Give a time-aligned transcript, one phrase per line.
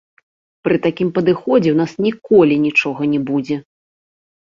[0.67, 3.63] Пры такім падыходзе ў нас ніколі нічога не будзе!